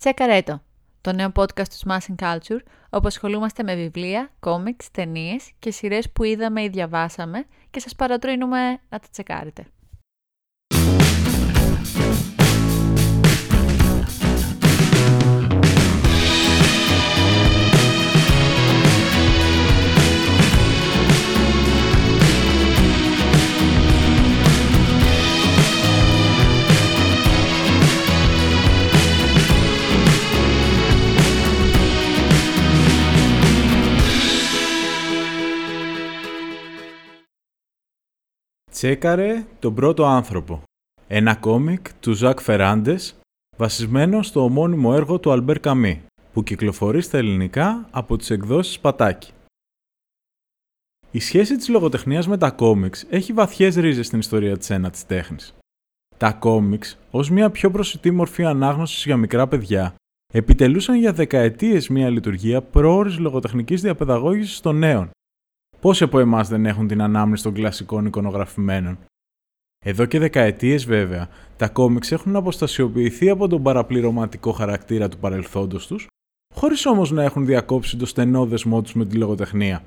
[0.00, 0.62] Τσεκαρέτο,
[1.00, 2.58] το νέο podcast του Smashing Culture,
[2.90, 8.68] όπου ασχολούμαστε με βιβλία, κόμιξ, ταινίες και σειρές που είδαμε ή διαβάσαμε και σας παρατρύνουμε
[8.70, 9.66] να τα τσεκάρετε.
[38.80, 40.62] Τσέκαρε τον πρώτο άνθρωπο.
[41.06, 43.18] Ένα κόμικ του Ζακ Φεράντες
[43.56, 49.32] βασισμένο στο ομώνυμο έργο του Αλμπέρ Καμί που κυκλοφορεί στα ελληνικά από τις εκδόσεις Πατάκη.
[51.10, 55.54] Η σχέση της λογοτεχνίας με τα κόμιξ έχει βαθιές ρίζες στην ιστορία της ένατης τέχνης.
[56.16, 59.94] Τα κόμιξ, ως μια πιο προσιτή μορφή ανάγνωσης για μικρά παιδιά,
[60.32, 65.10] επιτελούσαν για δεκαετίες μια λειτουργία πρόορης λογοτεχνικής διαπαιδαγώγησης των νέων,
[65.80, 68.98] Πόσοι από εμάς δεν έχουν την ανάμνηση των κλασικών εικονογραφημένων;
[69.84, 76.06] Εδώ και δεκαετίες βέβαια, τα κόμιξ έχουν αποστασιοποιηθεί από τον παραπληρωματικό χαρακτήρα του παρελθόντος τους,
[76.54, 79.84] χωρίς όμως να έχουν διακόψει το στενό δεσμό τους με τη λογοτεχνία.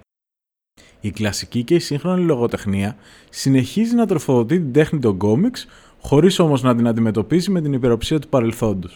[1.01, 2.95] Η κλασική και η σύγχρονη λογοτεχνία
[3.29, 5.67] συνεχίζει να τροφοδοτεί την τέχνη των κόμιξ,
[6.01, 8.95] χωρίς όμως να την αντιμετωπίσει με την υπεροψία του παρελθόντος.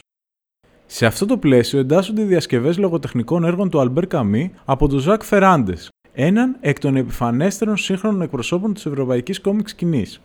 [0.85, 5.23] Σε αυτό το πλαίσιο εντάσσονται οι διασκευές λογοτεχνικών έργων του Αλμπέρ Καμί από τον Ζακ
[5.23, 5.89] Φεράντες,
[6.19, 10.21] έναν εκ των επιφανέστερων σύγχρονων εκπροσώπων της ευρωπαϊκής κόμικ σκηνής.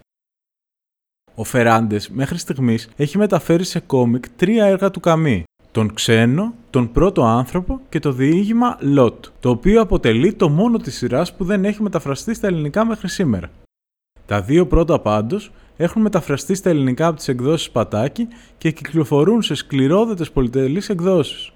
[1.34, 5.44] Ο Φεράντες μέχρι στιγμής έχει μεταφέρει σε κόμικ τρία έργα του Καμί.
[5.70, 10.96] Τον Ξένο, τον Πρώτο Άνθρωπο και το διήγημα Λότ, το οποίο αποτελεί το μόνο της
[10.96, 13.50] σειράς που δεν έχει μεταφραστεί στα ελληνικά μέχρι σήμερα.
[14.26, 19.54] Τα δύο πρώτα πάντως έχουν μεταφραστεί στα ελληνικά από τις εκδόσεις Πατάκη και κυκλοφορούν σε
[19.54, 21.52] σκληρόδετες πολυτελείς εκδόσεις.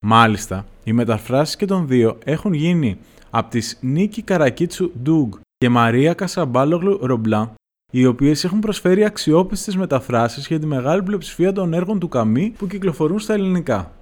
[0.00, 2.98] Μάλιστα, οι μεταφράσεις και των δύο έχουν γίνει
[3.30, 7.54] από τις Νίκη Καρακίτσου Ντούγκ και Μαρία Κασαμπάλογλου Ρομπλάν,
[7.92, 12.66] οι οποίες έχουν προσφέρει αξιόπιστες μεταφράσεις για τη μεγάλη πλειοψηφία των έργων του Καμί που
[12.66, 13.92] κυκλοφορούν στα ελληνικά.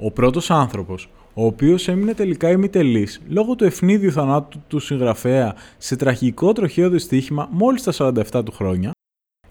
[0.00, 5.96] Ο πρώτος άνθρωπος, ο οποίος έμεινε τελικά ημιτελής λόγω του ευνίδιου θανάτου του συγγραφέα σε
[5.96, 8.90] τραγικό τροχαίο δυστύχημα μόλις τα 47 του χρόνια,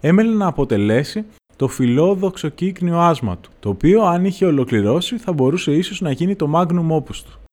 [0.00, 1.24] έμελε να αποτελέσει
[1.56, 6.36] το φιλόδοξο κύκνιο άσμα του, το οποίο αν είχε ολοκληρώσει θα μπορούσε ίσως να γίνει
[6.36, 7.43] το magnum opus του.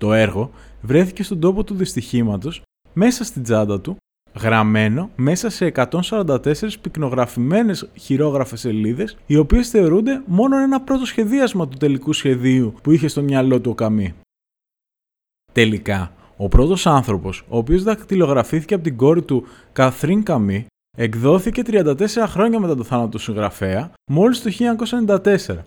[0.00, 0.50] Το έργο
[0.82, 2.62] βρέθηκε στον τόπο του δυστυχήματος,
[2.92, 3.96] μέσα στην τσάντα του,
[4.40, 11.76] γραμμένο μέσα σε 144 πυκνογραφημένες χειρόγραφες σελίδες, οι οποίες θεωρούνται μόνο ένα πρώτο σχεδίασμα του
[11.76, 14.14] τελικού σχεδίου που είχε στο μυαλό του ο Καμί.
[15.52, 21.94] Τελικά, ο πρώτος άνθρωπος, ο οποίος δακτυλογραφήθηκε από την κόρη του Καθρίν Καμί, εκδόθηκε 34
[22.26, 25.64] χρόνια μετά το θάνατο του συγγραφέα, μόλις το 1994,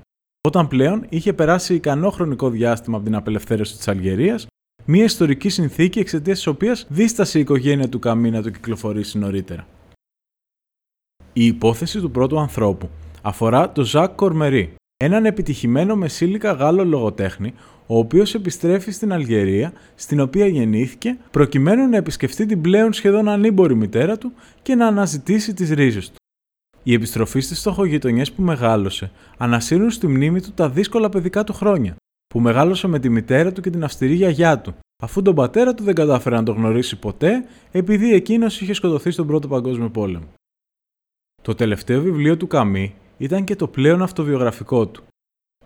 [0.47, 4.47] όταν πλέον είχε περάσει ικανό χρονικό διάστημα από την απελευθέρωση της Αλγερίας,
[4.85, 9.67] μια ιστορική συνθήκη εξαιτίας της οποίας δίστασε η οικογένεια του Καμί να το κυκλοφορήσει νωρίτερα.
[11.33, 12.89] Η υπόθεση του πρώτου ανθρώπου
[13.21, 17.53] αφορά τον Ζακ Κορμερί, έναν επιτυχημένο μεσήλικα Γάλλο λογοτέχνη,
[17.87, 23.75] ο οποίος επιστρέφει στην Αλγερία, στην οποία γεννήθηκε, προκειμένου να επισκεφτεί την πλέον σχεδόν ανήμπορη
[23.75, 26.22] μητέρα του και να αναζητήσει τις ρίζες του.
[26.83, 31.95] Η επιστροφή στις στοχογειτονιέ που μεγάλωσε ανασύρουν στη μνήμη του τα δύσκολα παιδικά του χρόνια,
[32.27, 35.83] που μεγάλωσε με τη μητέρα του και την αυστηρή γιαγιά του, αφού τον πατέρα του
[35.83, 40.27] δεν κατάφερε να τον γνωρίσει ποτέ, επειδή εκείνος είχε σκοτωθεί στον Πρώτο Παγκόσμιο Πόλεμο.
[41.41, 45.03] Το τελευταίο βιβλίο του Καμί ήταν και το πλέον αυτοβιογραφικό του.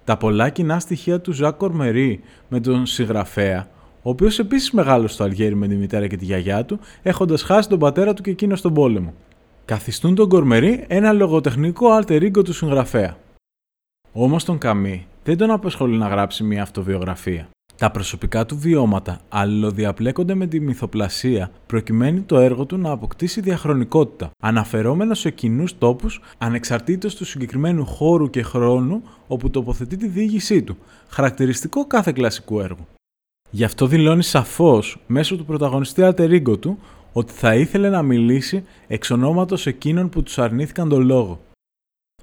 [0.03, 3.69] Τα πολλά κοινά στοιχεία του Ζακ Κορμερί με τον συγγραφέα,
[4.01, 7.69] ο οποίος επίσης μεγάλωσε στο Αλγέρι με τη μητέρα και τη γιαγιά του, έχοντας χάσει
[7.69, 9.13] τον πατέρα του και εκείνο στον πόλεμο
[9.67, 13.17] καθιστούν τον Κορμερί ένα λογοτεχνικό alter ego του συγγραφέα.
[14.11, 17.49] Όμως τον Καμί δεν τον απασχολεί να γράψει μια αυτοβιογραφία.
[17.78, 24.29] Τα προσωπικά του βιώματα αλληλοδιαπλέκονται με τη μυθοπλασία προκειμένου το έργο του να αποκτήσει διαχρονικότητα,
[24.40, 30.78] αναφερόμενο σε κοινούς τόπους ανεξαρτήτως του συγκεκριμένου χώρου και χρόνου όπου τοποθετεί τη διήγησή του,
[31.09, 32.87] χαρακτηριστικό κάθε κλασικού έργου.
[33.49, 36.79] Γι' αυτό δηλώνει σαφώς μέσω του πρωταγωνιστή alter ego του
[37.17, 41.40] ότι θα ήθελε να μιλήσει εξ ονόματος εκείνων που τους αρνήθηκαν τον λόγο.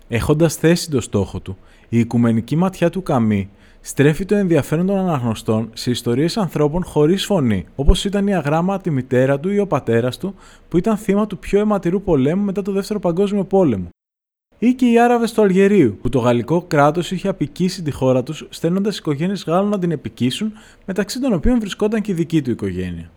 [0.09, 1.57] Έχοντας θέσει το στόχο του,
[1.89, 3.51] η οικουμενική ματιά του Καμί
[3.81, 9.41] στρέφει το ενδιαφέρον των αναγνωστών σε ιστορίες ανθρώπων χωρίς φωνή, όπως ήταν η αγράμματη μητέρα
[9.41, 10.35] του ή ο πατέρας του,
[10.69, 13.89] που ήταν θύμα του πιο αιματηρού πολέμου μετά το Δεύτερο Παγκόσμιο Πόλεμο.
[14.59, 18.47] Ή και οι Άραβες του Αλγερίου, που το γαλλικό κράτος είχε απικήσει τη χώρα τους,
[18.51, 20.53] στέλνοντας οικογένειες Γάλλων να την επικίσουν,
[20.87, 23.11] μεταξύ των οποίων βρισκόταν και η δική του οικογένεια.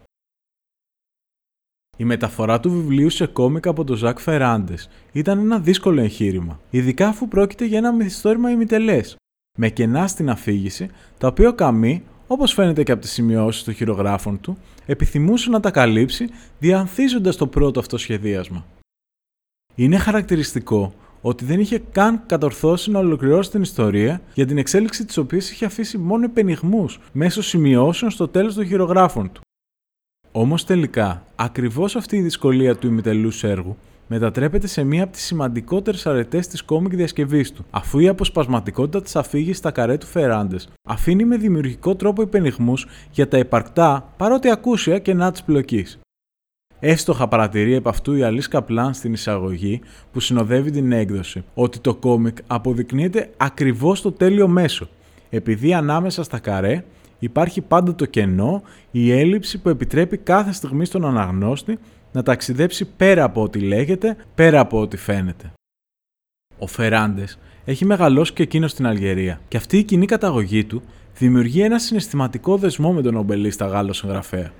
[1.98, 7.08] Η μεταφορά του βιβλίου σε κόμικ από τον Ζακ Φεράντες ήταν ένα δύσκολο εγχείρημα, ειδικά
[7.08, 9.16] αφού πρόκειται για ένα μυθιστόρημα ημιτελές,
[9.58, 13.74] με κενά στην αφήγηση, τα οποία ο Καμί, όπως φαίνεται και από τις σημειώσεις των
[13.74, 16.30] χειρογράφων του, επιθυμούσε να τα καλύψει
[16.60, 18.66] διανθίζοντας το πρώτο αυτό σχεδίασμα.
[19.76, 25.18] Είναι χαρακτηριστικό ότι δεν είχε καν κατορθώσει να ολοκληρώσει την ιστορία, για την εξέλιξη της
[25.18, 29.42] οποίας είχε αφήσει μόνο επενιγμού μέσω σημειώσεων στο τέλος των χειρογράφων του.
[30.40, 36.06] Όμως τελικά, ακριβώς αυτή η δυσκολία του ημιτελούς έργου μετατρέπεται σε μία από τις σημαντικότερες
[36.06, 41.26] αρετές της κόμικ διασκευής του, αφού η αποσπασματικότητα της αφήγηση στα καρέ του Φεράντες αφήνει
[41.26, 46.00] με δημιουργικό τρόπο υπενιγμούς για τα υπαρκτά παρότι ακούσια κενά τη πλοκής.
[46.80, 49.82] Εύστοχα παρατηρεί επ' αυτού η Αλής Καπλάν στην εισαγωγή
[50.12, 54.90] που συνοδεύει την έκδοση, ότι το κόμικ αποδεικνύεται ακριβώς το τέλειο μέσο,
[55.30, 56.84] επειδή ανάμεσα στα καρέ
[57.20, 61.80] υπάρχει πάντα το κενό, η έλλειψη που επιτρέπει κάθε στιγμή στον αναγνώστη
[62.12, 65.52] να ταξιδέψει πέρα από ό,τι λέγεται, πέρα από ό,τι φαίνεται.
[66.60, 70.82] Ο Φεράντες έχει μεγαλώσει και εκείνος στην Αλγερία και αυτή η κοινή καταγωγή του
[71.18, 74.52] δημιουργεί ένα συναισθηματικό δεσμό με τον ομπελίστα Γάλλος συγγραφέα.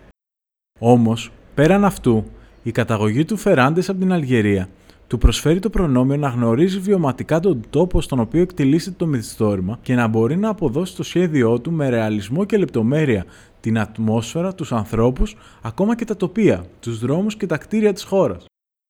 [0.80, 2.26] Όμως, πέραν αυτού,
[2.64, 4.70] η καταγωγή του Φεράντες από την Αλγερία
[5.08, 9.96] του προσφέρει το προνόμιο να γνωρίζει βιωματικά τον τόπο στον οποίο εκτελήσεται το μυθιστόρημα και
[9.96, 13.26] να μπορεί να αποδώσει το σχέδιό του με ρεαλισμό και λεπτομέρεια
[13.60, 18.46] την ατμόσφαιρα, τους ανθρώπους, ακόμα και τα τοπία, τους δρόμους και τα κτίρια της χώρας.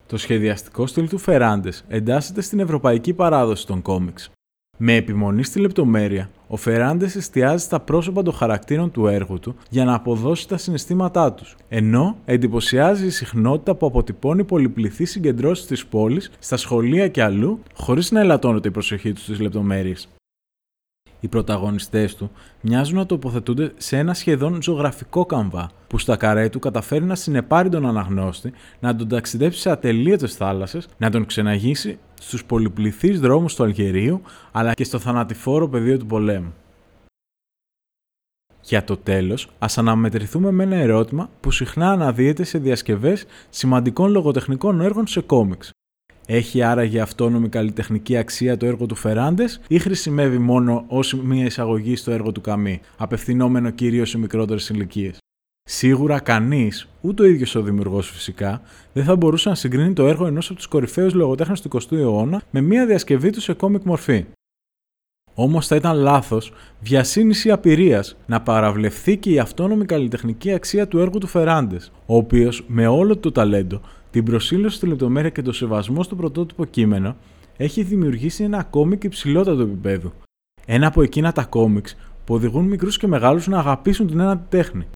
[0.06, 4.30] Το σχεδιαστικό στυλ του Φεράντες εντάσσεται στην ευρωπαϊκή παράδοση των κόμιξ.
[4.78, 9.84] Με επιμονή στη λεπτομέρεια, ο Φεράντες εστιάζει στα πρόσωπα των χαρακτήρων του έργου του για
[9.84, 16.30] να αποδώσει τα συναισθήματά τους, ενώ εντυπωσιάζει η συχνότητα που αποτυπώνει πολυπληθή συγκεντρώσεις της πόλης,
[16.38, 20.08] στα σχολεία και αλλού, χωρίς να ελαττώνεται η προσοχή τους στις λεπτομέρειες.
[21.20, 22.30] Οι πρωταγωνιστές του
[22.60, 27.68] μοιάζουν να τοποθετούνται σε ένα σχεδόν ζωγραφικό καμβά, που στα καρέ του καταφέρει να συνεπάρει
[27.68, 33.62] τον αναγνώστη, να τον ταξιδέψει σε ατελείωτες θάλασσες, να τον ξεναγήσει στους πολυπληθείς δρόμους του
[33.62, 34.22] Αλγερίου,
[34.52, 36.54] αλλά και στο θανατηφόρο πεδίο του πολέμου.
[38.62, 44.80] Για το τέλος, ας αναμετρηθούμε με ένα ερώτημα που συχνά αναδύεται σε διασκευές σημαντικών λογοτεχνικών
[44.80, 45.70] έργων σε κόμιξ.
[46.26, 51.96] Έχει άραγε αυτόνομη καλλιτεχνική αξία το έργο του Φεράντες ή χρησιμεύει μόνο ως μια εισαγωγή
[51.96, 55.18] στο έργο του Καμί, απευθυνόμενο κυρίως σε μικρότερες ηλικίες;
[55.70, 58.62] Σίγουρα κανείς, ούτε ο ίδιος ο δημιουργός φυσικά,
[58.92, 62.42] δεν θα μπορούσε να συγκρίνει το έργο ενός από τους κορυφαίους λογοτέχνες του 20ου αιώνα
[62.50, 64.24] με μια διασκευή του σε κόμικ μορφή.
[65.34, 71.18] Όμως θα ήταν λάθος, βιασύνηση απειρίας, να παραβλεφθεί και η αυτόνομη καλλιτεχνική αξία του έργου
[71.18, 73.80] του Φεράντες, ο οποίος με όλο το ταλέντο
[74.10, 77.16] την προσήλωση στη λεπτομέρεια και το σεβασμό στο πρωτότυπο κείμενο,
[77.56, 80.12] έχει δημιουργήσει ένα κόμικ υψηλότατο επίπεδου.
[80.66, 84.86] Ένα από εκείνα τα κόμιξ που οδηγούν μικρούς και μεγάλους να αγαπήσουν την ένατη τέχνη.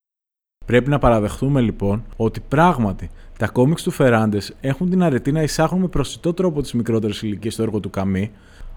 [0.65, 5.79] Πρέπει να παραδεχθούμε λοιπόν ότι πράγματι τα κόμιξ του Φεράντες έχουν την αρετή να εισάγουν
[5.79, 8.31] με προσιτό τρόπο τις μικρότερες ηλικίες στο έργο του Καμί,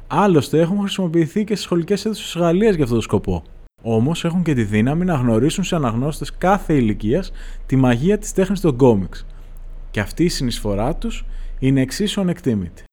[0.06, 3.42] άλλωστε έχουν χρησιμοποιηθεί και στι σχολικές αίθουσες της Γαλλίας για αυτόν τον σκοπό.
[3.82, 7.32] Όμως έχουν και τη δύναμη να γνωρίσουν σε αναγνώστες κάθε ηλικίας
[7.66, 9.26] τη μαγεία της τέχνης των κόμιξ,
[9.90, 11.24] και αυτή η συνεισφορά τους
[11.58, 12.85] είναι εξίσου ανεκτήμητη.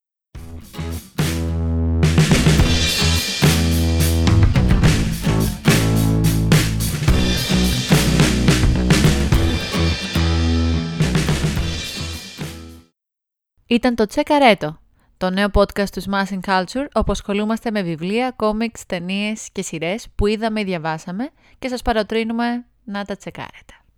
[13.68, 14.80] Ήταν το Τσεκαρέτο,
[15.18, 20.28] το νέο podcast του Smashing Culture, όπου ασχολούμαστε με βιβλία, κόμιξ, ταινίες και σειρές που
[20.28, 21.30] είδαμε ή διαβάσαμε
[21.60, 23.83] και σας παροτρύνουμε να τα τσεκάρετε.